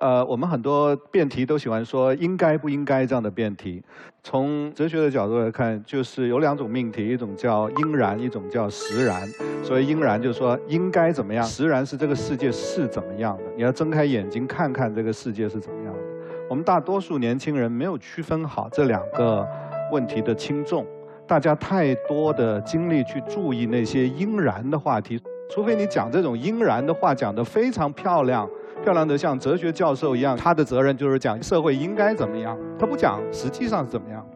[0.00, 3.82] 呃，我们很多辩题都喜欢说应该不应该这样的辩题。
[4.22, 9.28] 从哲学的角度来看，就是有两种命题，一种叫应然，一种叫实然。
[9.62, 13.44] 所以应然，就是说应该怎么样；实然是这个世界是怎么样的。
[13.54, 16.00] 你要睁开眼睛看看这个世界是怎么样的。
[16.48, 19.46] 我们大多数年轻人没有区分好这两个
[19.92, 20.86] 问题的轻重，
[21.26, 25.20] 大家太多的精力去注意那些应然的话题，
[25.50, 28.48] 除非你讲这种应然的话讲得非常漂亮。
[28.82, 34.26] 漂亮的像哲学教授一样，他的责任就是讲社会应该怎么样，他不讲实际上是怎么样。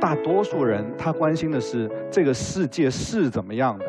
[0.00, 3.84] 大多数人他关心的是这个世界是怎么样的。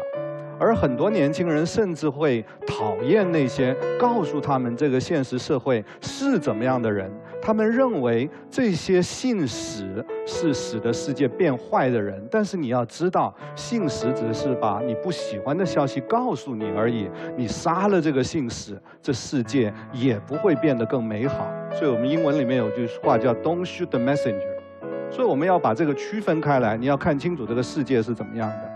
[0.60, 7.12] 而很多年轻人甚至会讨厌那些告诉他们这个现实社会是怎么样的人。
[7.40, 12.24] 他们认为这些信使是使得世界变坏的人。
[12.30, 17.10] 但是你要知道，信使只是把你不喜欢的消息告诉你而已。
[17.36, 21.48] 你杀了这个信使，这世界也不会变得更美好。
[21.72, 24.58] 所以我们英文里面有句话叫 “Don't shoot the messenger”。
[25.10, 26.76] 所以我们要把这个区分开来。
[26.76, 28.70] 你要看清楚这个世界是怎么样的。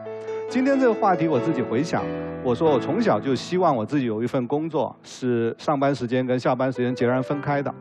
[0.50, 2.04] 今天这个话题，我自己回想，
[2.44, 7.74] 我说我从小就希望我自己有一份工作是上班时间跟下班时间截然分开的。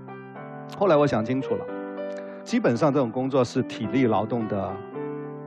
[0.77, 1.65] 后来我想清楚了，
[2.51, 4.77] 基本上这种工作是体力劳动的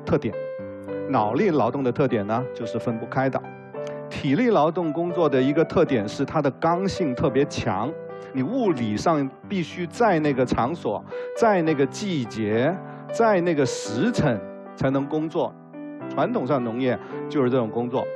[0.06, 0.34] 特点，
[1.10, 3.38] 脑力劳动的特点呢就是分不开的。
[4.10, 7.92] 体力劳动工作的一个特点是它的刚性特别强，
[8.32, 11.04] 你物理上必须在那个场所、
[11.38, 12.74] 在那个季节、
[13.12, 14.40] 在那个时辰
[14.74, 15.54] 才能工作。
[16.10, 18.08] 传统上农业就是这种工作，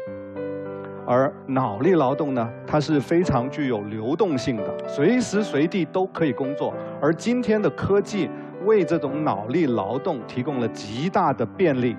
[1.05, 6.73] 而脑力劳动呢，它是非常具有流动性的，随时随地都可以工作。
[7.01, 8.29] 而今天的科技
[8.65, 11.95] 为这种脑力劳动提供了极大的便利。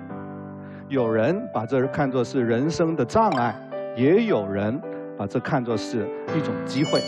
[0.87, 3.55] 有人把这看作是人生的障碍，
[3.95, 4.79] 也有人
[5.17, 6.99] 把这看作是一种机会，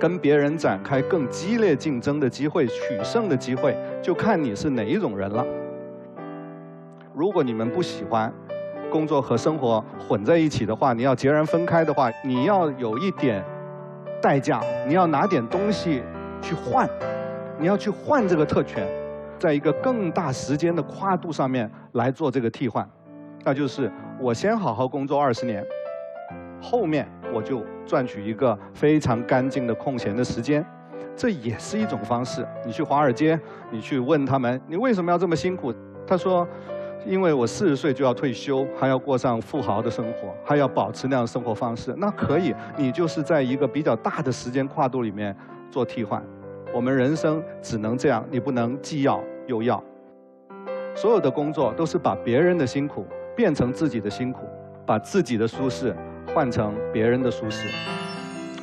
[0.00, 5.44] 跟别人展开更激烈竞争的机会、取胜的机会，就看你是哪一种人了。
[7.14, 8.32] 如果你们不喜欢
[8.90, 13.44] 工作和生活混在一起的话，你要截然分开的话，你要有一点
[14.22, 16.02] 代价，你要拿点东西
[16.40, 16.88] 去换，
[17.58, 18.86] 你要去换这个特权，
[19.38, 22.88] 在一个更大时间的跨度上面来做这个替换，
[23.44, 23.90] 那就是
[24.20, 25.64] 我先好好工作二十年，
[26.60, 30.64] 后面我就赚取一个非常干净的空闲的时间，
[31.14, 32.46] 这也是一种方式。
[32.64, 33.38] 你去华尔街，
[33.70, 35.72] 你去问他们，你为什么要这么辛苦？
[36.06, 36.46] 他说。
[37.04, 45.36] 因为我四十岁就要退休，还要过上富豪的生活，还要保持那样的生活方式，那可以，你就是在一个比较大的时间跨度里面
[45.70, 46.20] 做替换。
[46.76, 49.82] 我们人生只能这样，你不能既要又要。
[50.94, 54.40] 所有的工作都是把别人的辛苦变成自己的辛苦，
[54.84, 55.96] 把自己的舒适
[56.34, 57.66] 换成别人的舒适。